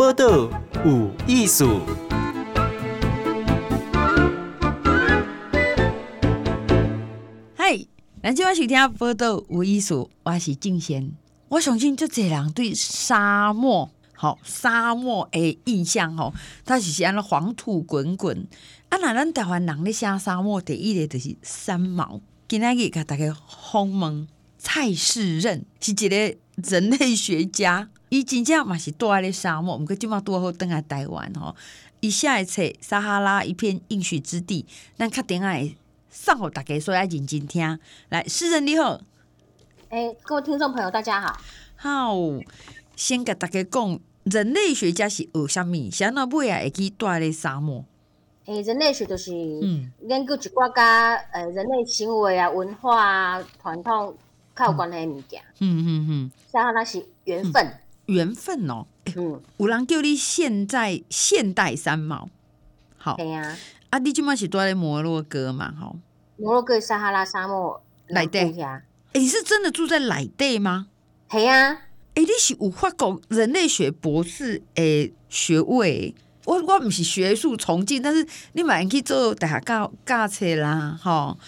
[0.00, 0.48] 报道
[0.82, 1.82] 有艺术。
[7.54, 7.86] 嗨，
[8.22, 11.12] 咱今晚收听报道有艺术，我是静贤。
[11.50, 16.32] 我相信这侪人对沙漠，好沙漠的印象吼，
[16.64, 18.48] 它是像那黄土滚滚。
[18.88, 22.22] 啊，那咱台湾人咧写沙漠，第一个就是三毛。
[22.48, 23.36] 今仔日甲大家
[23.70, 24.26] 访问
[24.56, 26.16] 蔡世任，是一个
[26.56, 27.90] 人类学家。
[28.10, 31.54] 伊真正嘛是住在咧沙漠，毋过即马拄好倒来台湾吼。
[32.00, 34.66] 伊写诶册《撒哈拉一片应许之地》，
[34.98, 35.72] 咱确定爱
[36.10, 37.78] 送互大家，所以爱认真听。
[38.08, 39.00] 来，诗人你好，
[39.90, 41.40] 诶、欸，各位听众朋友，大家好。
[41.76, 42.16] 好，
[42.96, 45.90] 先甲大家讲，人类学家是学啥物？
[45.92, 47.84] 啥那尾啊会去住咧沙漠？
[48.46, 54.16] 诶、欸，人类学就是研究一寡甲诶人类行为啊、文化啊、传统
[54.56, 55.40] 较有关系诶物件。
[55.60, 57.64] 嗯嗯嗯，撒哈拉是缘分。
[57.64, 57.78] 嗯
[58.10, 62.28] 缘分哦，嗯，有人叫你现在现代三毛，
[62.98, 63.56] 好，对呀，
[63.90, 65.96] 啊，你今嘛是住在摩洛哥嘛，吼，
[66.36, 70.88] 摩洛哥撒哈拉沙漠内底呀，哎，你是真的住在内地吗？
[71.30, 71.72] 系啊，
[72.14, 76.14] 哎，你是有法国人类学博士诶学位，
[76.44, 81.38] 我我不是学术崇敬，但是你马上去做大学教教册啦，吼，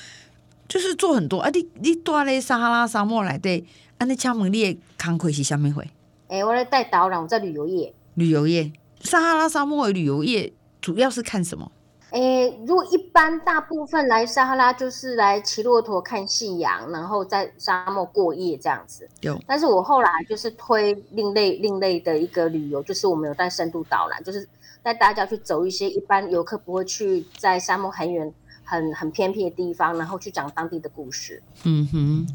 [0.68, 1.40] 就是做很多。
[1.40, 3.66] 啊，你你住在撒哈拉沙漠内底，
[3.98, 5.90] 啊，你请问你的工课是啥物会？
[6.32, 7.92] 哎、欸，我在带导览，我在旅游业。
[8.14, 11.70] 旅游业，撒哈拉沙漠的旅游业主要是看什么？
[12.08, 19.06] 哎、欸，如果一般大部分来撒哈拉就是来骑骆驼看夕阳，然后在沙漠过夜这样子。
[19.20, 24.48] 有，但是我后来就是推另类另类的一个旅游，就是我们有带深度导览，就是
[24.82, 28.32] 带大家去走一些一般游客不会去，在沙漠很远、
[28.64, 31.42] 很很偏僻的地方，然后去讲当地的故事。
[31.64, 32.26] 嗯哼，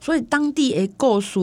[0.00, 1.40] 所以当地诶故事。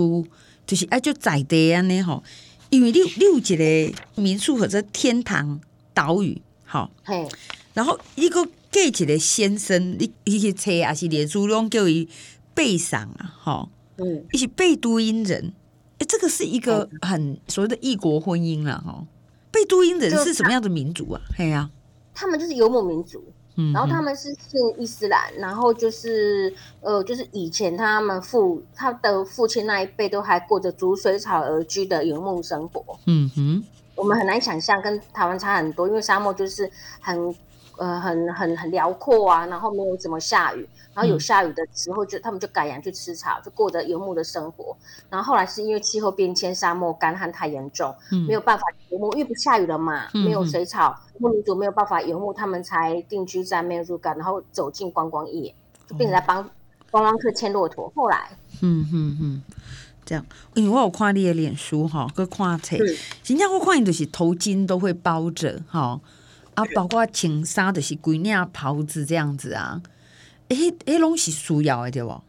[0.70, 2.24] 就是爱就在地安尼吼，
[2.70, 5.60] 因为你你有一个民宿或者天堂
[5.96, 7.28] 岛屿，吼，嘿，
[7.74, 12.08] 然后一个嫁一个先生，你伊去找也是连书拢叫伊
[12.54, 15.56] 背上啊，吼，嗯，伊是贝都因人，
[15.94, 19.08] 哎、欸，这个是一个很所谓的异国婚姻了吼，
[19.50, 21.22] 贝都因人是什么样的民族啊？
[21.36, 21.72] 嘿呀、啊，
[22.14, 23.24] 他们就是游牧民族。
[23.74, 32.98] 然后他们是信伊斯兰，然后就是呃，就是以前他们父他的父亲那一辈都还过着逐水草而居的游牧生活。
[33.06, 33.64] 嗯哼，
[33.96, 36.70] 我们很难想象，跟台湾差很多，因为沙漠就是
[37.00, 37.36] 很
[37.80, 40.70] 呃很很很辽阔啊，然后没有怎么下雨。
[40.94, 44.76] 然后有下雨的时候就，就他们就改羊去吃草，就过着游牧的生活。
[45.10, 55.54] 然后后来是因为气候变迁，沙漠干旱太严重，嗯、没有办法游牧，因为不下雨了嘛，嗯、没有水草，游牧民族没有办法游牧，他们才定居在美若干，然后走进观光业，
[55.88, 56.44] 就变成在帮
[56.92, 57.90] 观光客牵骆驼。
[57.96, 59.42] 后来，嗯嗯嗯，
[60.04, 60.26] 这样，
[60.56, 62.76] 因为我有看你的脸书哈，跟看册，
[63.24, 66.02] 真正我看你就是头巾都会包着哈，
[66.64, 69.82] 啊，包括穿衫就是规领袍子这样子啊。
[70.50, 72.22] 诶，诶，拢是需要的对不？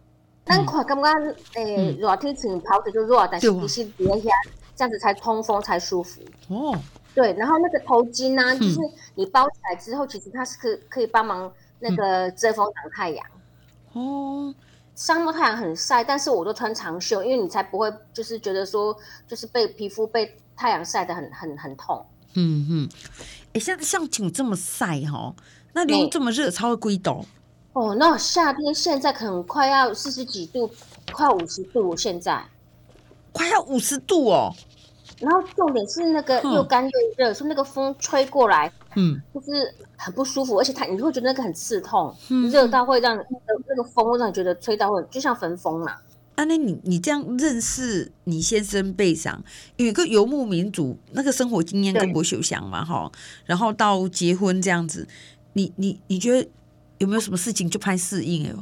[0.45, 4.31] 咱看感觉诶，热天穿袍子就热，但是其实别下
[4.75, 6.21] 这样子才通风才舒服。
[6.49, 6.77] 哦，
[7.15, 8.79] 对，然后那个头巾呢，就是
[9.15, 13.27] 你包起来之后，其实它是可可以帮忙那个遮风挡太阳。
[13.93, 14.55] 哦，
[14.95, 18.97] 沙漠太阳很晒，但是我都穿长袖，因为你才不会就是觉得说
[19.27, 22.05] 就是被皮肤被太阳晒得很很很痛。
[22.35, 22.89] 嗯嗯，
[23.53, 25.35] 诶，像像像这么晒哈，
[25.73, 27.25] 那你这么热，超会几度？
[27.73, 30.71] 哦，那夏天现在可能快要四十几度，
[31.13, 32.45] 快五十度，现在
[33.33, 34.53] 快要五十度哦。
[35.19, 45.93] 然后重点是那个又干又热，说、嗯、那个风吹过来，嗯，就是很不舒服，而且它你会觉得那个很刺痛，嗯、热到会让那个那个风会让你觉得吹到会就像焚风嘛。
[45.93, 46.01] 啊，
[46.45, 49.43] 那你你这样认识你先生背上
[49.77, 53.11] 有一个游牧民族那个生活经验跟不秀祥嘛哈，
[53.47, 55.07] 然后到结婚这样子，
[55.55, 56.49] 你你你觉得？
[56.99, 58.55] 有没有什么事情就拍适应哎？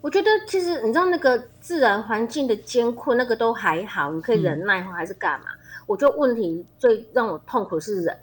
[0.00, 5.46] 我觉得其实你知道那个自然环境的艰困，那个都还好，你可以忍耐或还是干嘛？
[5.50, 8.16] 嗯、我觉得问题最让我痛苦是人，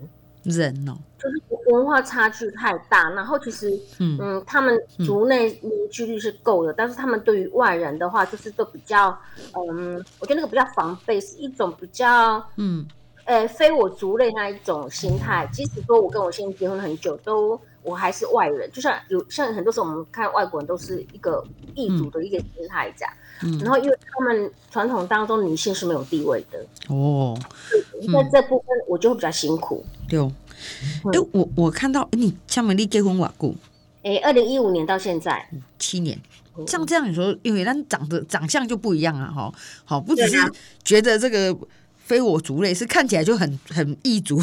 [0.43, 1.41] 人哦，就是
[1.71, 3.09] 文化差距太大。
[3.11, 9.17] 然后其实嗯，嗯，他们族内凝聚力是够的，嗯、但是他们对于外人的话，就是都比较
[9.53, 12.85] 嗯，我觉得那个比较防备，是一种比较嗯，
[13.25, 15.47] 呃、欸，非我族类那一种心态。
[15.51, 17.59] 即使说我跟我先生结婚很久，都。
[17.85, 21.45] 我还是外人，就像有像很多时候我们看外国人都是一个
[21.75, 23.13] 异族的一个心态这样，
[23.43, 27.37] 嗯、然后因为他们传统当中女性是没有地位的哦，
[28.11, 29.85] 在这部分我就会比较辛苦。
[30.09, 30.19] 对，
[31.03, 33.55] 哎、我我看到你像美丽结婚瓦固，
[34.03, 35.47] 哎，二零一五年到现在。
[35.79, 36.19] 七年，
[36.67, 39.53] 像这样你说，因为他长得长相就不一样啊，哈，
[39.83, 40.37] 好，不只是
[40.83, 41.55] 觉得这个
[41.97, 44.41] 非我族类，是看起来就很很异族。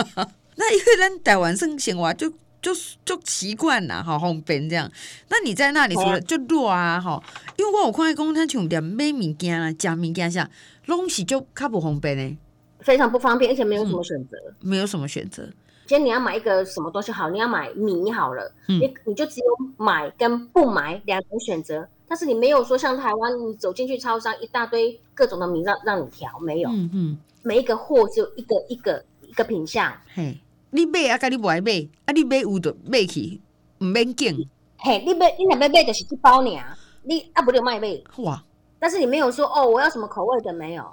[0.56, 2.28] 那因为咱台湾生鲜话就
[2.60, 2.74] 就
[3.04, 4.90] 就习惯啦哈，方便这样。
[5.28, 7.22] 那你在那里除了就热啊哈，
[7.56, 10.50] 因为我有看讲他像点买物件啊，食物件啥，
[10.86, 12.36] 拢是就较不方便呢，
[12.80, 15.42] 非常不方便，而且没有什么选择，嗯，没有什么选择。
[15.86, 19.46] 今天你要买一个什么东西好，你要买米好了，嗯、你你就只有
[19.76, 30.38] 买跟不买两种选择，但是你没有说像台湾，你走进去超商一大堆各种的米让让你调，没有，嗯嗯，每一个货只有一个一个一个品相，嘿。
[30.70, 33.40] 你买啊，甲你不爱买，啊，你买有就买去，
[33.78, 34.46] 唔免紧。
[34.76, 37.98] 嘿，你买，你若要买就是一包尔，你啊不就卖买。
[38.18, 38.44] 哇！
[38.78, 40.84] 但是你没有说哦，我要什么口味的没有。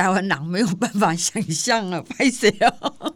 [0.00, 3.14] 台湾人没有办法想象啊， 歹势哦。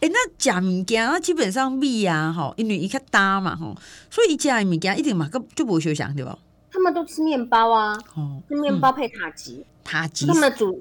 [0.00, 3.76] 哎、欸，那假物件啊，基本上米啊，吼，因为伊较大嘛，吼，
[4.10, 6.38] 所以伊食的物件一定嘛，个就不会休想对吧？
[6.70, 9.64] 他们都吃面包啊，哦，吃面包配塔吉。
[9.64, 10.78] 嗯塔吉，他们的主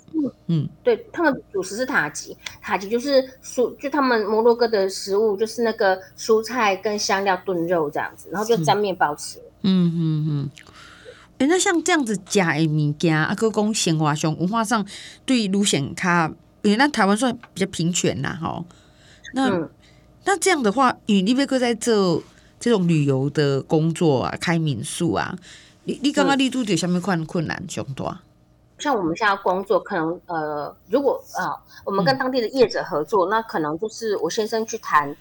[0.48, 9.40] 嗯，对，他们主食是塔吉，塔吉就是蔬，就他们摩洛哥的食物就是那个蔬菜跟香料炖肉这样子，然后就沾面包吃。
[9.62, 10.50] 嗯嗯嗯。
[11.40, 14.86] 哎、欸，那像这样子假的物件，啊，哥讲生活上文化上
[15.26, 16.28] 对路线卡，
[16.64, 18.66] 因为那台湾算比较平权啦，吼。
[19.34, 19.70] 那、嗯、
[20.26, 22.24] 那这样的话，因为你别个在做
[22.60, 25.36] 这种旅游的工作啊，开民宿啊，
[25.84, 28.18] 你你刚刚你遇到什么困困难凶多？
[28.80, 35.16] 像我们现在工作，可能呃，如果啊、呃，我们跟当地的业者合作，嗯、那可能就是我先生去谈，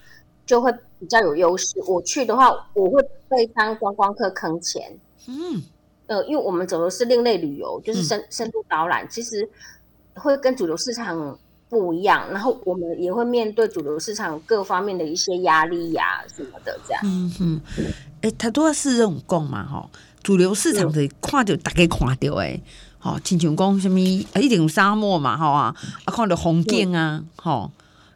[0.45, 1.79] 就会比较有优势。
[1.87, 4.97] 我去的话，我会被当观光客坑钱。
[5.27, 5.61] 嗯，
[6.07, 9.47] 呃，因为我们走的是另类旅游，就是深深度导览，其实
[10.15, 11.37] 会跟主流市场
[11.69, 12.27] 不一样。
[12.31, 17.01] 然后我们也会面对主流市场各方面的一些压力呀、啊、什么的，这样。
[17.05, 17.61] 嗯哼，
[18.21, 19.89] 哎、欸，他都是这种讲嘛，吼，
[20.23, 22.59] 主流市场的看到大家看到哎。
[22.99, 23.99] 哦，亲像讲什么？
[23.99, 27.71] 一定有沙漠嘛，好啊，啊，看到风景啊，好。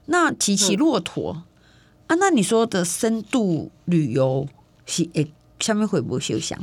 [0.08, 1.44] 那骑骑骆驼
[2.08, 4.48] 啊，那你说的深度旅游
[4.86, 6.60] 是诶，下面会不会休想？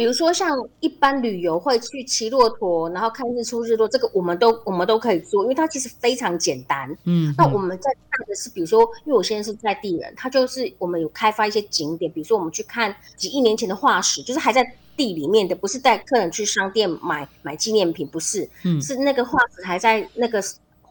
[0.00, 6.90] 比如说像一般旅游会去骑骆驼，然后看日出日落，这个我们都我们都可以做，因为它其实非常简单。
[7.04, 14.74] 嗯，那我们在看的是，比如说，因为我现在是在地人，他就是我们有开发一些景点，比如说我们去看几亿年前的化石，就是还在。
[14.96, 20.42] 地里面的不是带客人去商店买买纪念品，不是，嗯，是那个化石还在那个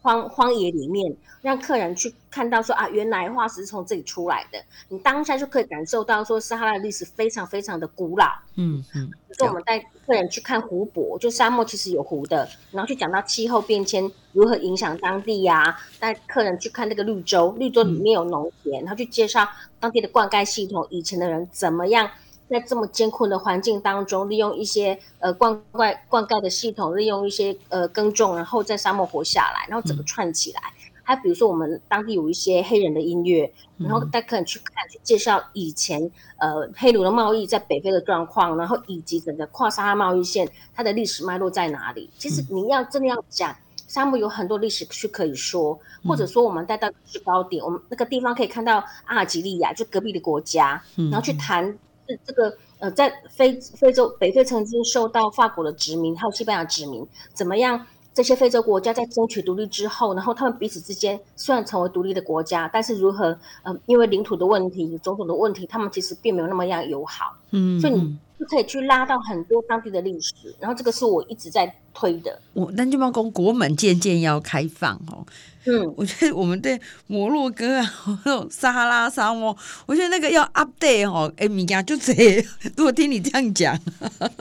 [0.02, 4.58] 荒荒野里面，让客人去看到说啊，原来化石是从这里出来的，
[4.88, 8.26] 你当下就可以感受到说撒哈拉的历史非常非常的古老，
[8.56, 9.10] 嗯嗯。
[9.10, 19.46] 比如说我们带客人去看湖泊，就沙漠其实有湖的，然后去讲到气候变迁如何影响当地呀、啊，带客人去看那个绿洲，绿洲里面有农田，然后去介绍
[19.78, 22.10] 当地的灌溉系统，以前的人怎么样。
[22.50, 30.60] 在这么艰困的环境当中，利用一些呃灌溉灌溉的系统，利用一些呃耕种，然后在沙漠活下来，然后整个串起来。
[30.60, 33.48] 嗯、还比如说，我们当地有一些黑人的音乐，
[33.78, 42.10] 然后带客人去看，去介绍以前呃黑奴的贸易在北非的状况，然后以及整个跨沙漠贸易线它的历史脉络在哪里。
[42.18, 43.56] 其实你要真的要讲，
[43.86, 51.78] 沙漠有很多历史去可以说，或者说我们带到最高点，我们那个地方可以看到阿尔及利亚，就隔壁的国家，然后去谈。
[52.24, 57.86] 这个呃，在非非洲北非曾经受到法国的殖民，还有西班牙殖民，怎么样？
[58.20, 63.28] 这些非洲国家在争取独立之后，然后他们彼此之间虽然成为独立的国家，但是如何？
[63.62, 67.34] 呃，因为领土的问题、种种的问题，他们其实并没有那么样友好。
[67.52, 72.38] 嗯，所以你就可以去拉到很多当地的历史，然后这个是我一直在推的。
[72.52, 75.24] 我那就帮讲国门渐渐要开放哦。
[75.64, 77.90] 嗯，我觉得我们对摩洛哥啊，
[78.26, 81.32] 那种撒哈拉沙漠，我觉得那个要 update 哦。
[81.38, 82.12] 哎，米家就这，
[82.76, 83.74] 如果听你这样讲，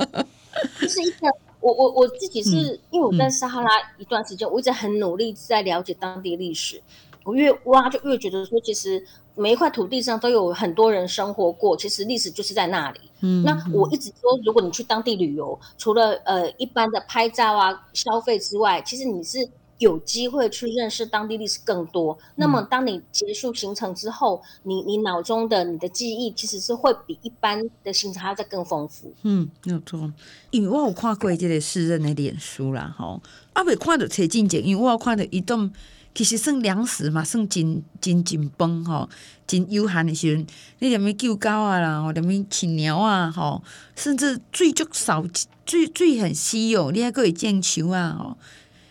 [0.81, 1.29] 就是一个。
[1.61, 6.81] 我我我自己是、嗯、因为我在撒哈拉一段时间，嗯、我一直很努力在了解当地历史。
[7.23, 12.99] 我越挖就越觉得说，其实每一块土地上都有很多人生活过，其实历史就是在那里。
[13.21, 19.49] 嗯，那我一直说，如果你去当地旅游，除了呃一般的拍照啊、消费之外，其实你是。
[19.79, 22.17] 有机会去认识当地历史更多。
[22.35, 29.13] 那么，当你结束行程之后，嗯、你你脑中的你的记忆其实是会比一般的行程还要再更丰富。
[29.23, 30.11] 嗯，没有错。
[30.51, 33.21] 因为我有看过这个诗人的脸书啦，吼，
[33.53, 35.71] 啊，未看到最近景，因为我有看到一栋
[36.13, 39.07] 其实算粮食嘛，算真真紧绷吼，
[39.47, 40.43] 真有限的时候，
[40.79, 43.63] 你什么救狗啊啦，吼什么饲鸟啊，吼，
[43.95, 45.23] 甚至最足少，
[45.65, 48.37] 最最很稀有，你还可以见球啊，吼。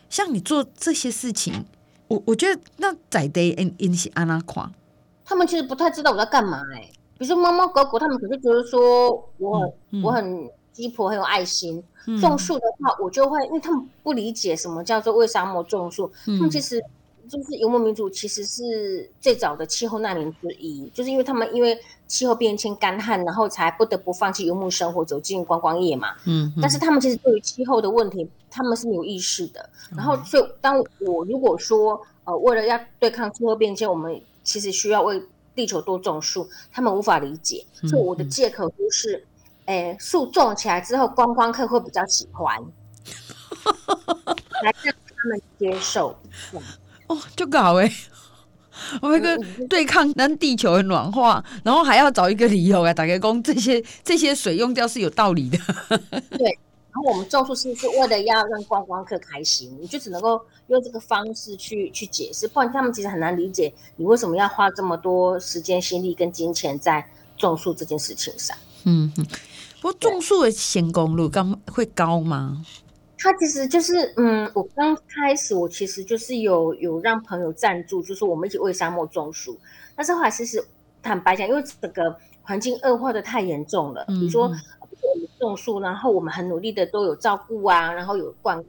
[0.09, 1.65] 像你做这些事情，
[2.09, 4.73] 我我觉得那在地因因是安那看，
[5.25, 6.93] 他们其实不太知道我在干嘛哎、欸。
[7.19, 11.83] 比如说猫猫狗狗，他们可是觉得说我、嗯嗯、我很鸡婆很有爱心。
[12.07, 16.83] 嗯、种树的话，我就会，因为他们不理解什么叫做为沙漠种树，嗯、他们其实。
[17.28, 26.14] 就是游牧民族其实是最早的气候难民之一，就是因为他们因为气候变迁干旱，然后才不得不放弃游牧生活，走进观光业嘛。
[26.25, 29.68] 嗯，但是他们其实对于气候的问题，他们是没有意识的。
[29.97, 35.23] 然后，所以当我如果说，呃，为了要对抗气候变迁，我们其实需要为
[35.54, 37.64] 地球多种树，他们无法理解。
[37.88, 39.25] 所以我的借口就是，
[39.66, 42.58] 哎，树种起来之后，观光客会比较喜欢，
[44.64, 46.16] 来让他们接受。
[47.09, 47.93] 哦，就搞哎，
[49.03, 49.37] 我们个
[49.69, 55.59] 对抗让地球的暖化，然后还要找一个理由啊，打开工这些这些水用掉是有道理的。
[56.38, 56.59] 对，
[56.93, 67.05] 然后我们种树是是为了要让观光客开心，你就只能够用这个方式去去解释，不然他们其实很难理解你为什么要花这么多时间、心力跟金钱在
[67.37, 68.57] 种树这件事情上。
[68.85, 69.27] 嗯哼，
[69.81, 72.65] 不过种树的成功率高会高吗？
[73.20, 79.58] 他其实就是，嗯，我刚开始我其实就是有有让朋友赞助，就是我们一起为沙漠种树。
[79.96, 80.64] 但是后来其实
[81.02, 88.66] 坦白讲，因为整个环境恶化的太严重了，比如说，比如说我们种树，然后我们很努力的都有照顾啊，然后有灌溉，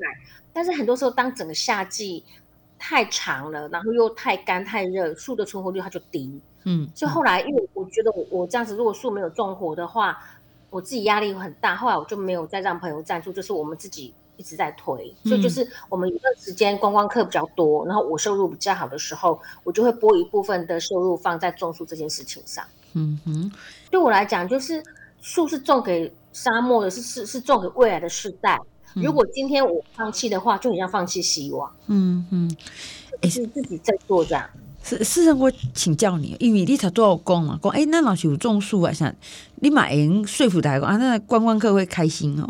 [0.52, 2.24] 但是很多时候当整个夏季
[2.80, 6.42] 太长了，然后又太干太热，树的存活率它就低。
[6.64, 10.18] 嗯，所以后来因为我觉得我我这样子，如果树没有种活的话，
[10.72, 11.76] 我自己压力会很大。
[11.76, 14.12] 后来我就没有再让朋友赞助，就是我们自己。
[14.40, 22.66] 一直在推，所以就是我们有段时间观光客比较多，然后我收入比较好的时候，我就会拨一部分的收入放在种树这件事情上。
[22.94, 23.52] 嗯哼，
[23.92, 24.82] 对我来讲，就是
[25.22, 28.58] 树是种给沙漠的，是是是种给未来的世代。
[28.96, 31.70] 如果今天我放弃的话，就很像放弃希望。
[31.88, 32.58] 嗯哼，
[33.22, 34.50] 也是自己在做这样。
[34.82, 39.14] 是是，我请教你，因为你才多少讲嘛，讲哎，那老师有种树啊，像
[39.56, 42.50] 你马人说服大家讲啊，那观光客会开心哦。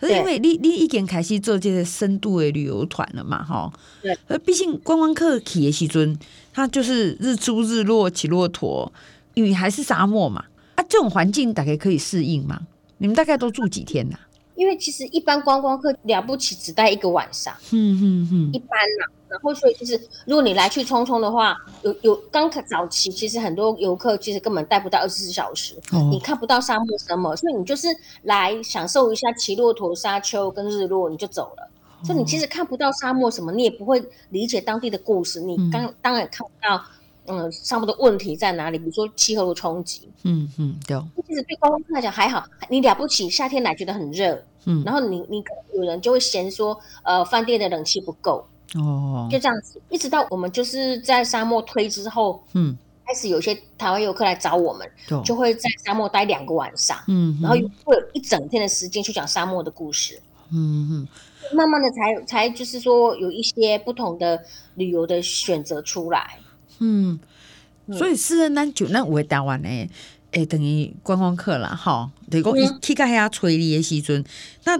[0.00, 3.70] 可是因为你你已经开始做这些深度的旅游团了嘛，哈。
[4.00, 4.16] 对。
[4.26, 6.18] 而毕竟观光客去的时阵，
[6.52, 8.90] 它就是日出日落骑骆驼，
[9.34, 10.44] 因为还是沙漠嘛。
[10.76, 12.60] 啊，这种环境大概可以适应吗？
[12.98, 14.26] 你们大概都住几天呐、啊？
[14.56, 17.54] 因为其实一般观光客了不起只待一个晚上。
[17.70, 18.50] 嗯嗯嗯。
[18.52, 19.06] 一般呐。
[19.30, 27.86] 然后，所以其实，如果你来去匆匆的话，有有刚早期，其实很多游客其实根本待不到二十四小时，哦、你看不到沙漠什么，所以你就是
[28.24, 31.70] 来享受一下骑骆驼、沙丘跟日落，你就走了。
[32.00, 36.82] 哦、所以你其实看不到沙漠什么，你也不会理解当地的故事，你刚、嗯、当然看不到，
[37.26, 40.08] 嗯，沙漠的问题在哪里，比如说气候的冲击。
[40.24, 41.00] 嗯嗯，对。
[41.28, 45.42] 其实对观光客来讲还好，你了不起，夏天来觉得很热，嗯，然后你你
[45.74, 48.44] 有人就会嫌说，呃，饭店的冷气不够。
[48.76, 60.20] 哦，就这样子，一直到我们就是在沙漠推之后，嗯，开始有些台湾游客来找我们，嗯、就会在沙漠待两个晚上，嗯，然后会有一整天的时间去讲沙漠的故事，
[60.52, 61.08] 嗯嗯，
[61.52, 64.40] 慢慢的才才就是说有一些不同的
[64.76, 66.38] 旅游的选择出来，
[66.78, 67.18] 嗯，
[67.92, 69.68] 所以是那就那我台湾呢，
[70.30, 74.24] 哎，等于观光客了哈，等于讲一去到遐吹你的时阵，
[74.64, 74.78] 那。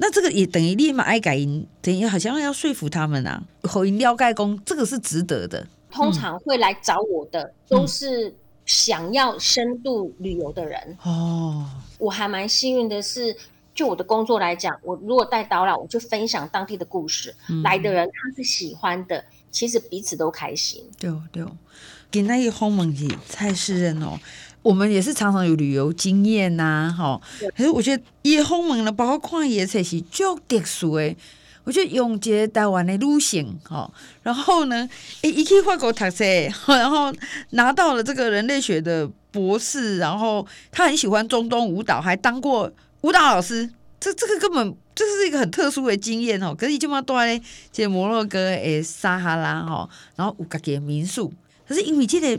[0.00, 5.66] 那这个也等于立马爱改音，等于好像要说服他们啊，口音撩盖工，这个是值得的。
[5.90, 8.32] 通常会来找我的、嗯、都是
[8.64, 11.68] 想要深度旅游的人哦。
[11.98, 13.36] 我还蛮幸运的是，
[13.74, 20.88] 就我的工作来讲，我如果带导览，我就分享当地的故事，嗯、来的人他是喜欢的，其实彼此都开心。
[20.98, 21.44] 对对，
[22.10, 24.18] 给那个访问是蔡诗人哦。
[24.68, 27.20] 我们也是常常有旅游经验呐、啊，哈。
[27.56, 31.16] 可是我觉得叶红门呢，包括看叶才是最特殊的。
[31.64, 33.90] 我觉得永杰台湾的路线，哈，
[34.22, 34.86] 然后呢，
[35.22, 36.22] 诶，一去法国读书，
[36.68, 37.10] 然后
[37.52, 42.70] 拿到了这个人类学的博士，然后他很喜欢中东舞蹈，还当过
[43.00, 43.70] 舞蹈老师。
[43.98, 46.54] 这这个根本这是一个很特殊的经验哦。
[46.54, 47.40] 可是这么多呢，
[47.72, 51.32] 这摩洛哥诶，撒哈拉哈，然后有家己的民宿，
[51.66, 52.38] 可是因为这个。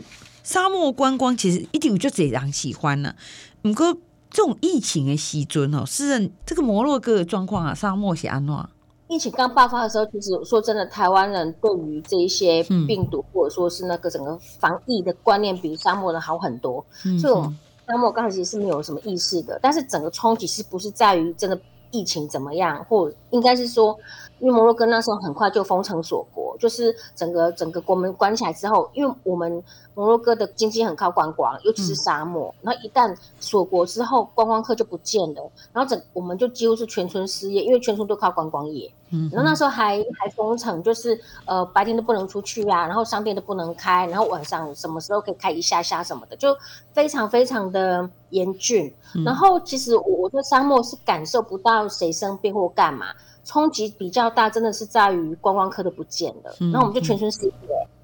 [0.50, 3.14] 沙漠观光其实一定就这样喜欢呢。
[3.62, 3.96] 不过
[4.28, 8.68] 这种疫情的时阵哦，是这个摩洛哥的状况啊，沙漠是安怎？
[9.06, 16.84] 疫情刚爆发的时候，其实说真的，台湾人对于这一些病毒、嗯、或者说是那个整个防疫的观念，比沙漠人好很多。
[17.04, 21.56] 嗯、所以我们沙漠刚才其实是没有什么意识的，但是整个冲击是不是在于真的
[21.92, 23.96] 疫情怎么样，或应该是说
[24.40, 29.62] 因为摩洛哥那时候很快就封城锁国，就是整个整个国门关起来之后，因为我们
[29.94, 38.90] 摩洛哥的经济很靠观光，尤其是沙漠，然后、一旦锁国之后，观光客就不见了，然后整我们就几乎是全村失业，因为全村都靠观光业。
[39.12, 46.56] 嗯，然后那时候还还封城，就是呃白天都不能出去啊，然后商店都不能开，然后晚上什么时候可以开一下下什么的，就
[46.92, 48.94] 非常非常的严峻。
[49.16, 53.06] 嗯、然后其实我我在沙漠是感受不到谁生病或干嘛。
[53.44, 57.52] 冲击比较大，真的是在于观光客都不见了，然后我们就全村失业，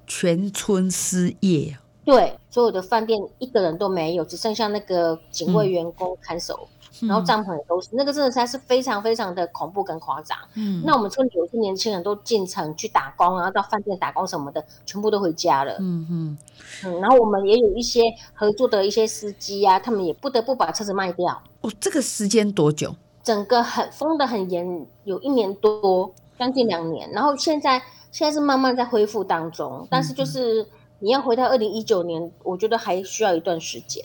[0.05, 1.77] 全村失业。
[2.03, 6.65] 对，所有的饭店一个人都没有，只剩下那个警卫员工看守，
[7.01, 10.37] 嗯、然后帐篷也都是，那个真的实在是非常非常的恐怖跟夸张。
[10.53, 15.73] 嗯，那我们村里有些年轻人都进城去打工，然后到饭店打工什么的，全部都回家了。
[15.81, 16.37] 嗯嗯
[16.85, 18.01] 嗯，然后我们也有一些
[18.33, 21.43] 合作的一些司机啊，他们也不得不把车子卖掉。
[21.59, 22.95] 哦，这个时间多久？
[23.27, 27.11] 整个很封的很严，有一年多，将近两年。
[27.11, 27.77] 然后现在
[28.09, 30.65] 现在是慢慢在恢复当中，但是就是
[30.99, 34.01] 你要回到二零一九年，我觉得还需要一段时间。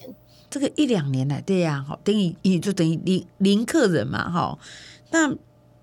[0.49, 4.59] 这个一两年来，对呀，好，等于你就等于零零客人嘛，哈。
[5.11, 5.33] 那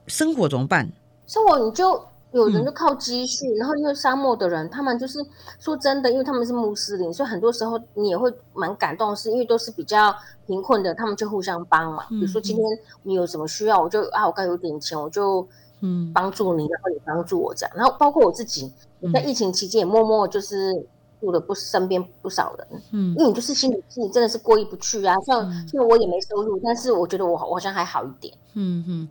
[0.07, 0.93] 生活怎么办？
[1.27, 2.10] 生活你就。
[2.33, 5.19] 有人就靠积蓄，嗯，然后因为沙漠的人，他们就是
[5.59, 10.15] 说真的，因为他们是穆斯林，所以很多时候你也会蛮感动，是因为都是比较
[10.47, 12.05] 贫困的，他们就互相帮嘛。
[12.09, 12.65] 比如说今天
[13.03, 15.47] 你有什么需要，我就啊，我刚有点钱，我就
[15.81, 17.77] 嗯帮助你，然后你帮助我这样。
[17.77, 18.73] 然后包括我自己，
[19.13, 20.73] 在疫情期间也默默就是
[21.21, 25.17] 助了不身边不少人，嗯，因为你就是心里心里真的是过意不去啊。
[25.27, 29.09] 像像我也没收入，但是我觉得我我好像还好一点，嗯嗯。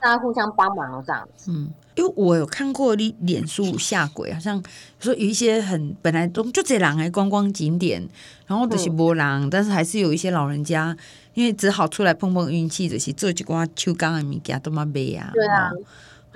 [0.00, 4.62] 大家互相帮忙这样子，嗯，因为我有看过你脸书下轨，好像
[4.98, 8.06] 说有一些很本来都就这两个观光景点，
[8.46, 10.96] 然后都是波浪，嗯，但是还是有一些老人家，
[11.34, 15.70] 因为只好出来碰碰运气，就是做一挂秋干的物件都嘛卖啊，对啊，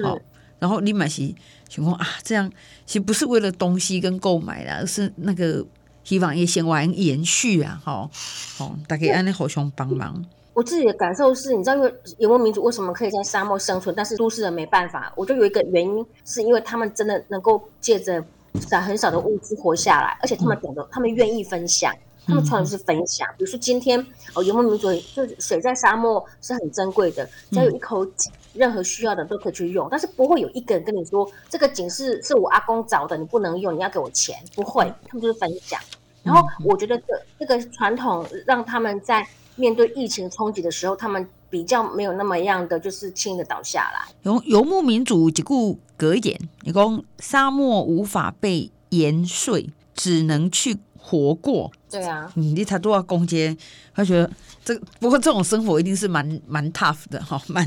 [0.03, 0.19] 好，
[0.59, 1.35] 然后你买是
[1.69, 2.51] 情况啊，这样
[2.87, 5.65] 其实不是为了东西跟购买的，而是那个
[6.05, 8.11] 希望也先玩延续啊，好，
[8.57, 10.25] 好，大家按呢互相帮忙。
[10.53, 15.13] 我自己的感受是，你知道，因为游牧民族为什么可以在沙漠生存，但是都市人没办法？
[15.15, 18.23] 我就有一个原因，是因为他们真的能够借着
[18.69, 21.95] 少很少的物资活下来，而且他们懂得，他们愿意分享，
[22.27, 23.29] 他们传统是分享。
[23.39, 24.05] 比如说今天
[24.35, 35.81] 哦，游牧民族就水在沙漠是很珍贵的，只要有一口井，任何需要的都可以去用，但是不会有一个人跟你说这个井是是我阿公找的，你不能用，你要给我钱，不会，他们就是分享。
[36.25, 37.05] 然后我觉得这
[37.39, 39.25] 这个传统让他们在。
[39.61, 44.13] 面对疫情冲击的时候，他们比较没有那么样的，就是轻易的倒下来。
[44.23, 51.71] 游游牧民族只顾隔一点，你讲沙漠无法被延岁，只能去活过。
[51.91, 53.57] 对啊，你才多少攻坚？
[53.95, 54.31] 他觉得
[54.65, 57.67] 这，不过这种生活一定是蛮蛮 tough 的哈，蛮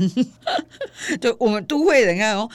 [1.20, 2.50] 就我们都会人啊哦，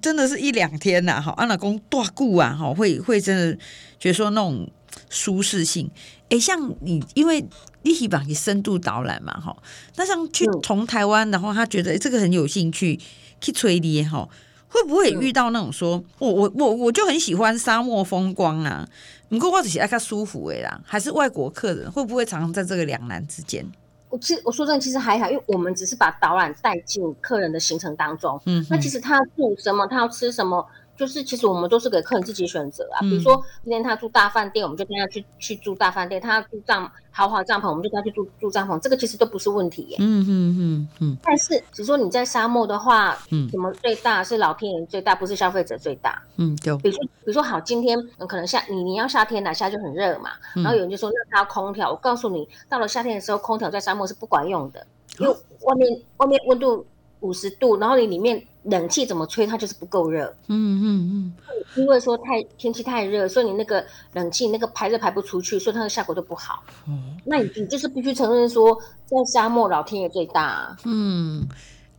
[0.00, 3.58] 真的是一两天呐，哈，安老公大固啊，哈，会会真的
[3.98, 4.70] 觉得说那种
[5.10, 5.90] 舒适性。
[6.30, 7.42] 哎，像你，因为
[7.82, 9.56] 立希望你深度导览嘛，哈，
[9.96, 12.98] 那像去从台湾，然后他觉得这个很有兴趣
[13.40, 14.28] 去吹的哈，
[14.68, 18.86] 会不会遇到那种说，我我我我就很喜欢沙漠风光啊，
[19.30, 23.64] 不过我只是爱看舒服的啦，还是外国客人会不会常常在这个两难之间？
[24.10, 30.66] 我其实我说真的，其实还好，因为我们只是把导览带进客人的行程当中，嗯，那其实他要住什么，他要吃什么。
[30.98, 38.76] 就是其实我们都是给客人自己选择啊，比如说今天他住大饭店，我们就带他去去住大饭店；他要住帐豪华帐篷，我们就带他去住住帐篷。
[38.80, 39.96] 这个其实都不是问题耶。
[40.00, 41.16] 嗯嗯嗯嗯。
[41.22, 46.20] 但是只说你在沙漠的话，嗯，什么最大是老天爷最大，不是消费者最大。
[46.36, 54.84] 嗯，就比如说比如说好，今天可能夏你你要夏天来，夏天就很热嘛，然后有人就说那他要空调，我告诉你，到了夏天的时候，空调在沙漠是不管用的，
[55.20, 55.32] 因为
[55.62, 56.84] 外面外面温度
[57.20, 58.42] 五十度，然后你里面。
[58.64, 60.26] 冷气怎么吹，它就是不够热。
[60.48, 61.32] 嗯嗯嗯，
[61.74, 66.62] 因为说太天气太热，所以你那个冷气那个排热排不出去，所以它的效果就不好。
[66.86, 70.76] 嗯，那你你就是必须承认说，在沙漠老天爷最大啊。
[70.84, 71.48] 嗯，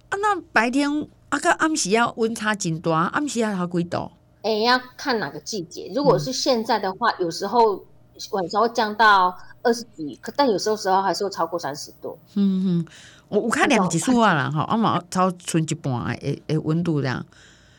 [0.10, 0.88] 啊，那白天
[1.30, 4.12] 啊，个暗时要温差真大，暗时要几度？
[4.44, 5.92] 哎，要看哪个季节。
[5.96, 7.84] 如果是现在的话，嗯、有时候
[8.30, 12.16] 晚上会降到二十几，可但有时候时候还是会超过三十度。
[12.36, 12.86] 嗯嗯。
[13.30, 17.26] 我我看两级数啊啦哈，阿毛超存一半诶诶温度这样，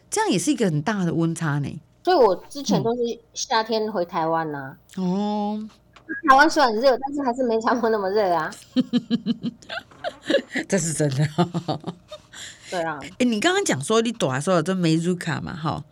[0.08, 1.80] 这样也是一个很大的温差呢。
[2.02, 3.02] 所以我之前都是
[3.34, 5.04] 夏天回台湾呐、啊嗯。
[5.04, 5.68] 哦，
[6.28, 8.50] 台湾虽然热，但是还是没差不多那么热啊。
[10.68, 11.28] 这是真的。
[12.70, 12.98] 对啊。
[13.02, 15.54] 哎、欸，你刚刚讲说你躲的时候就没入卡嘛？
[15.54, 15.84] 哈。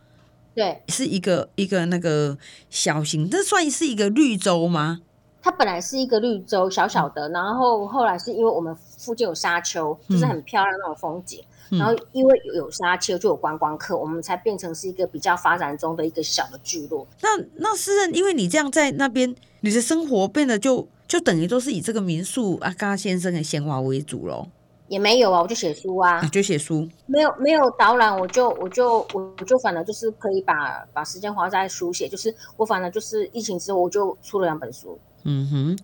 [0.55, 0.83] 对。
[0.89, 2.39] 是一个一个那个
[2.71, 5.01] 小型，这算是一个绿洲吗？
[5.49, 17.07] 它本来是一个绿洲，小小的，然后后来是因为我们附近有沙丘，就是很漂亮那种风景，嗯、然后因为有沙丘就有观光客，我们才变成是一个比较发展中的一个小的聚落。
[17.23, 24.49] 那那诗人，因为你这样在那边，你的生活变得就就等于都是以这个民宿阿嘎先生的鲜花为主喽。
[24.89, 35.79] 也没有啊，我就写书啊，就写书，没有没有导览，我就我就我我就反正就是可以把把时间花在书写，就是我反正就是疫情之后我就出了两本书，嗯哼，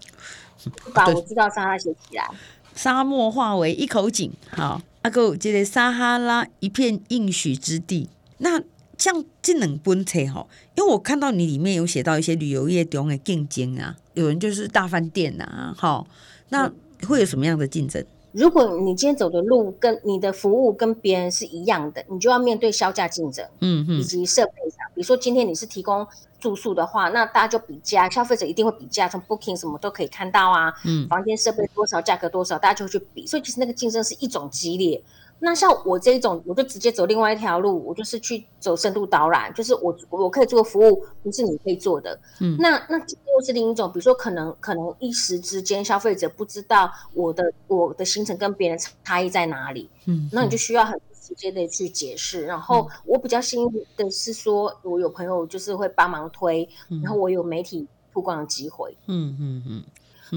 [0.92, 2.28] 把我知道沙拉写起来，
[2.74, 8.62] 沙漠化为一口井，好，阿哥这个撒哈拉一片应许之地，那
[8.96, 16.06] 像这两本册哈，因为我看到你里面有写到一些旅游业中的竞争啊，有人就是大饭店啊，好，
[16.48, 16.70] 那
[17.06, 18.04] 会有什么样的竞争？
[18.34, 26.04] 如果你今天走的路跟你的服务跟别人是一样的，你就要面对销价竞争，嗯嗯，以及设备上，比如说今天你是提供
[26.40, 35.00] 住宿的话，那大家就比价，消费者一定会比价，从 Booking 什么都可以看到啊，嗯，房间设备多少，价格多少，大家就会去比，所以其实那个竞争是一种激烈。
[35.40, 42.18] 那像我这一种，我就直接走另外一条路，我就是去走深度导览，就是我我可以做服务，不是你可以做的。
[42.40, 52.46] 嗯，那那又是另一种，比如说可能可能一时之间消费者不知道我的我的行程跟别人差异在哪里，嗯，那你就需要很直接的去解释。
[52.46, 56.66] 然后我比较幸运的是说，我有朋友就是会帮忙推，
[57.02, 58.96] 然后我有媒体曝光的机会。
[59.08, 59.84] 嗯嗯嗯。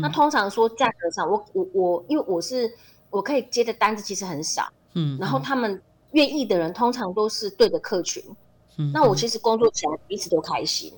[0.02, 2.70] 那通常说价格上，我我我因为我是
[3.10, 4.68] 我可以接的单子其实很少。
[4.98, 5.80] 嗯，然后他们
[6.12, 8.24] 愿意的人通常都是对的客群，
[8.78, 10.92] 嗯，那我其实工作起来彼此都开心。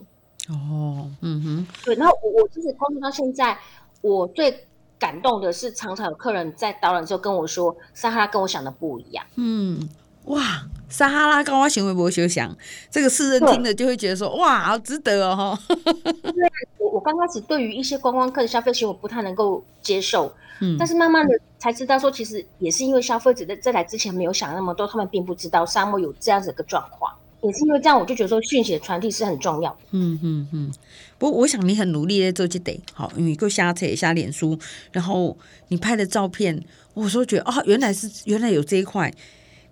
[0.48, 1.94] 哦，嗯哼，对。
[1.96, 3.58] 然后我我其实工作到现在，
[4.02, 9.26] 我最感动的是常常有客人在导览之后跟我说，撒哈拉跟我想的不一样。
[9.36, 9.88] 嗯，
[10.30, 12.56] 哇，撒哈拉跟我行为博学想，
[12.89, 15.58] 这个世人听了就会觉得说，哇，好值得哦。
[15.68, 20.32] 对，我我刚开始对于一些观光客的消费行为不太能够接受。
[20.62, 27.12] 嗯，但是慢慢的才知道说，其实也是因为消费者在在来之前没有想那么多，他们并不知道沙漠有这样子一个状况，
[27.42, 29.78] 也是因为这样，我就觉得说讯息的传递是很重要的。
[29.92, 30.72] 嗯嗯嗯。
[31.18, 34.60] 不过我想你很努力在做这得，好，你够瞎扯瞎脸书，
[34.92, 35.36] 然后
[35.70, 36.63] 你拍的照片，
[36.94, 39.12] 我说觉得哦，原来是原来有这一块。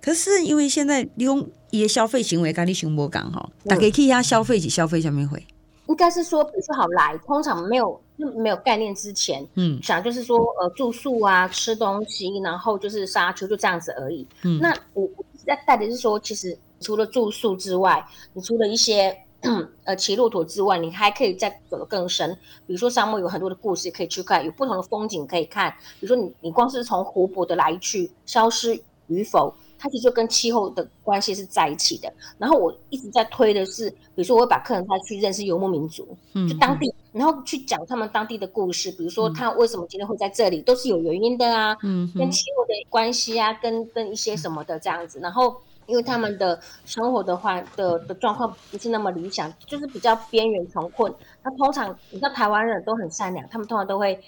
[0.08, 5.46] 可是因为现在用伊的消费行为跟你熊博讲吼，大家可以消费是消费下面会。
[5.88, 8.02] 应该是说，比如说好来，通常没有
[8.38, 14.26] 没有概念之前，嗯，想就是说，呃，住宿啊，吃东西，然后就是沙丘，就这样子而已。
[14.44, 19.14] 嗯，那我我在带的是说，其实除了住宿之外，你除了一些
[19.84, 22.34] 呃骑骆驼之外，你还可以再走得更深。
[22.66, 25.70] 比如说沙漠有很多的故事可以去看，有不同的风景可以看。
[26.00, 29.54] 比如说你你光是从湖泊的来去，消失与否。
[29.80, 32.12] 它其实就跟气候的关系是在一起的。
[32.38, 45.20] 然后我一直在推的是，比如说我会把客人带去认识游牧民族，嗯，就当地，然后去讲他们当地的故事，比如说他为什么今天会在这里，都是有原因的啊，嗯，跟气候的关系啊，跟跟一些什么的这样子。
[45.20, 51.14] 然后因为他们的生活的话的的状况不是那么理想，就是比较边缘穷困。
[51.44, 54.20] 那通常你知道台湾人都很善良，他们通常都会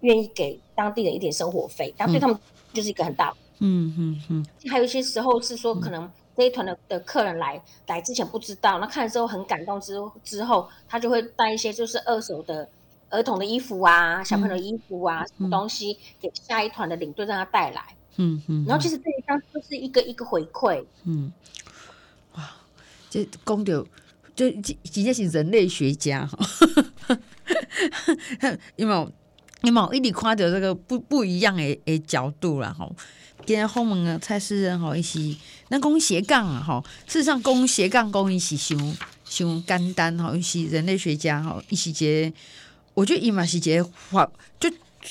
[0.00, 2.38] 愿意给当地人一点生活费，但对他们
[2.74, 3.32] 就是一个很大。
[3.58, 12.68] 嗯嗯嗯，还有一些时候是说，可能这一团的的客人来来之前不知道，那看了之后很感动之之后，他就会带一些就是二手的
[13.08, 17.82] 儿童的衣服啊、小朋友的衣服啊、什么东西给下一团的领队让他带来。
[18.18, 20.84] 嗯嗯，然后其实这一张就是一个一个回馈。
[21.04, 21.32] 嗯，
[22.34, 22.50] 哇，
[23.08, 23.86] 这公牛
[24.34, 26.38] 就直接是人类学家哈，
[28.76, 29.08] 因为
[29.62, 32.90] 因为一直看到这个不不一样的的角度了哈。
[33.46, 38.76] 今天后门啊，蔡诗人吼，一起那讲斜杠啊，吼，事实上讲斜杠讲一起想
[39.24, 42.32] 想简单吼，一起人类学家吼，一起节，
[42.92, 43.80] 我觉得伊嘛是节
[44.10, 44.28] 环，
[44.58, 44.68] 就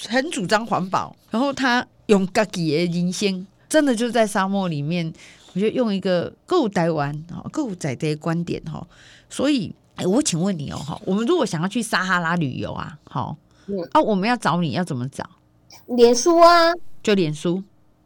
[0.09, 5.13] 很主张环保，然后他用家己的人生，真的就是在沙漠里面，
[5.53, 8.85] 我觉得用一个够台湾哈，够在的观点哈，
[9.29, 15.25] 所以，哎，我请问你哦哈，我们如果想要去撒哈拉旅游啊，好，嗯，啊，我们要找你要怎么找？
[15.87, 17.63] 脸书啊，就脸书。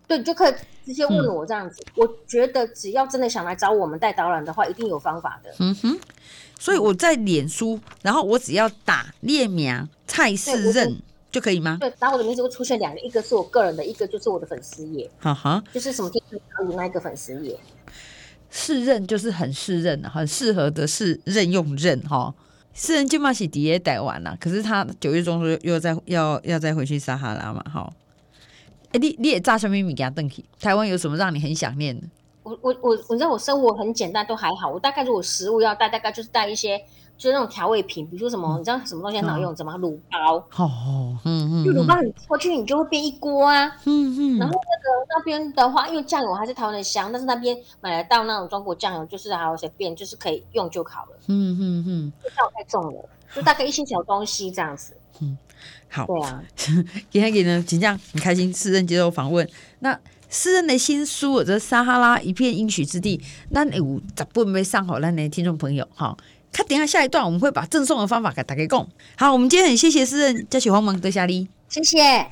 [0.10, 1.84] 对，就可以直接问我这样子。
[1.89, 5.54] 嗯、我觉得只要真的想来找我们带导览的话，一定有方法的。
[5.60, 6.00] 嗯哼，
[6.60, 11.00] 所以我在脸书，然后我只要打列名蔡世任
[11.32, 11.78] 就可以吗？
[11.80, 15.08] 对，打我的名字会出现两个，一个是我个人的，一个就是我的粉丝页。
[15.19, 17.56] 哈哈，就是什么天气好雨那一个粉丝页。
[18.50, 22.34] 适任就是很适任，很适合的是任用任哈。
[22.74, 27.93] 诗人就嘛是底也带完了，可是他九月中又又再要要再回去撒哈拉嘛，哈。
[28.91, 30.43] 哎，你你也炸什么米给他炖起？
[30.60, 32.08] 台湾有什么让你很想念的？
[32.43, 34.69] 我我我，你知道我生活很简单，都还好。
[34.69, 36.82] 我大概如果食物要带，大概就是带一些。
[37.19, 39.54] 就是那种调味品，比如说什么，嗯、你知道什么东西很好用？
[39.54, 40.36] 什么卤包？
[40.56, 43.67] 哦，嗯嗯，就卤包你过去，你就会变一锅啊。
[43.84, 44.39] 嗯嗯。
[44.39, 51.17] 然后那个那边的话，因为酱油还是台湾的香，但是那边买得到那种中国酱油，就是还有随便，就是可以用就好了。
[51.28, 52.13] 嗯嗯嗯。
[52.23, 54.93] 味道太重了，就大概一些小东西这样子。
[55.19, 55.38] 嗯，
[55.88, 56.08] 好。
[56.56, 59.48] 今天给呢，请这样很开心，诗人接受访问。
[59.80, 63.17] 那诗人的新书《这撒哈拉一片应许之地》，
[63.50, 66.15] 那有十本没上好，那的听众朋友哈。
[66.52, 68.88] 看，等下下一段我们会把赠送的方法给大家讲。
[69.15, 72.28] 好，我们今天很谢谢诗人嘉许访问多谢你，谢谢。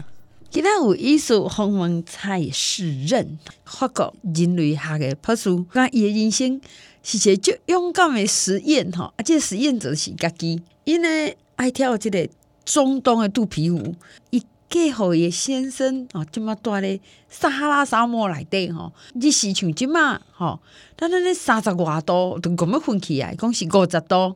[0.49, 6.59] 今天有艺术访问蔡诗人，法国人类学的博士，讲伊的人生
[7.03, 12.27] 是一个足勇敢的实验哈，而且实验者是家己，因为爱跳这个
[12.67, 13.95] 中东的肚皮舞。
[14.29, 16.99] 伊嫁互伊先生哦，即么大咧
[17.29, 20.59] 撒哈拉沙漠内底吼，日时像即嘛吼，
[20.97, 24.35] 咱咱咧三十外度都咁要困起来，讲是五十度，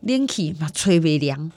[0.00, 1.52] 冷气嘛吹袂凉。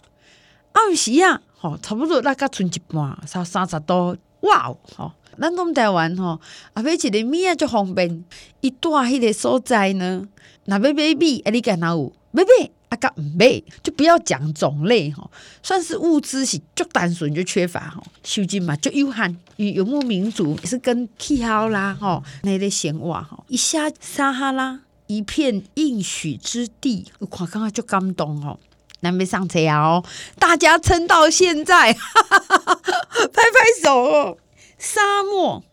[0.75, 6.39] 有时啊，吼，差不多那甲剩一半，三三十度，哇哦，吼，咱讲台湾吼，
[6.73, 8.23] 啊，买一个米啊，足方便。
[8.61, 10.25] 伊住迄个所在呢，
[10.65, 12.69] 若要买米，啊，你干哪有买买？
[12.89, 15.27] 阿个唔买，就不要讲种类哈，
[15.63, 19.35] 算是物资是就单纯就缺乏吼，收入嘛就有限。
[19.55, 28.59] 与游牧民族也是跟气候啦哈，那类闲话吼，一下撒哈拉一片应许之地，我看刚刚就感动哦，
[29.03, 30.03] 南北上车哦，
[30.39, 32.81] 大家撑到现在，哈哈哈哈
[33.27, 34.37] 拍拍手哦，
[34.77, 35.63] 沙漠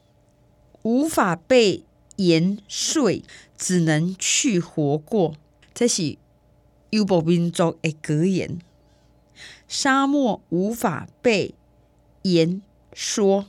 [0.83, 1.85] 无法被
[2.17, 3.23] 盐税，
[3.57, 5.35] 只能去活过，
[5.73, 6.19] 这是。
[6.91, 8.59] 游牧民族的格言：
[9.69, 11.55] 沙漠无法被
[12.23, 12.63] 言
[12.93, 13.45] 说，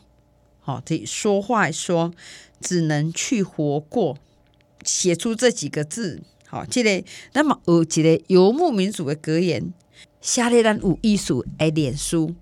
[0.59, 2.13] 好，这说话说，
[2.59, 4.19] 只能去活过。
[4.83, 9.73] 写出这几个字，好，即个那么有一个游牧民族的格言，
[10.19, 12.35] 下列咱有艺术的脸书，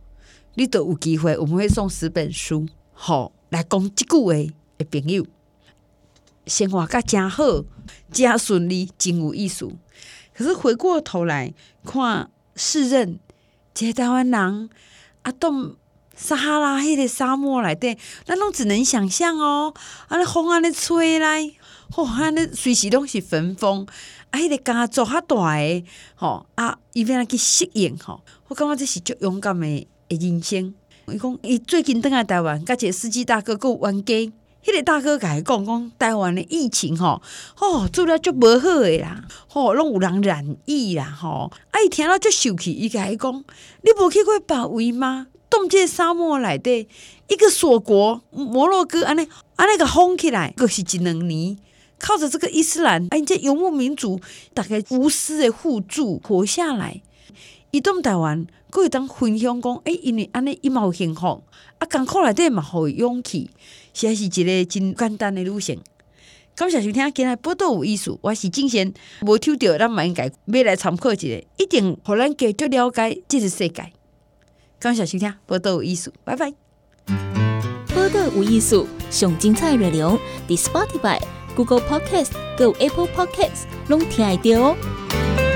[0.55, 4.51] 你都有机会，我们会送十本书，好，来讲即句话诶
[4.89, 5.27] 朋友，
[6.47, 7.63] 生活甲真好，
[8.11, 9.73] 真顺利，真有艺术。
[10.33, 11.53] 可是回过头来
[11.85, 13.19] 看，世人，
[13.75, 14.69] 这些台湾人
[15.21, 15.51] 啊，到
[16.15, 17.95] 撒哈拉迄个沙漠内底，
[18.25, 19.71] 咱拢只能想象哦。
[20.07, 21.51] 啊，那风安尼吹来，
[21.91, 23.87] 吼，安尼随时拢是焚风。
[24.31, 25.83] 啊，迄个家族较大诶，
[26.15, 28.21] 吼啊，伊要安去适应吼。
[28.47, 30.73] 我感觉这是足勇敢诶人生。
[31.07, 34.31] 伊讲，伊最近登来台湾，甲一个司机大哥有冤家。
[34.61, 37.21] 迄个大哥甲伊讲讲，台湾的疫情吼，
[37.55, 43.33] 吼做了足无好诶啦，吼拢有人染疫啦，吼，啊伊听了足受气，伊甲伊讲，
[43.81, 45.27] 你无去过别位吗？
[45.49, 46.87] 冻结沙漠内底
[47.27, 51.57] 一个锁国摩洛哥，安尼安尼个封起来，阁是一两年，
[51.99, 54.19] 靠着这个伊斯兰，哎，这游牧民族
[54.53, 57.01] 大概无私的互助活下来，
[57.71, 61.43] 移动台湾，佫会当分享讲，哎，因为安尼伊嘛有幸福，
[61.77, 63.49] 啊，艰苦内底嘛互伊勇气。
[63.93, 65.77] 这是一个真简单的路线。
[66.55, 73.91] 感谢收听，今日报道有意思，我是静贤，无抽到，咱嘛应该要来参考一下，一定互咱继续了解这个世界。
[74.79, 76.53] 感谢收听，报道有意思，拜拜。
[77.93, 81.19] 报道有艺术，上精彩内容，伫 Spotify、
[81.59, 85.48] Google Podcast、Go Apple Podcast 拢听会到哦。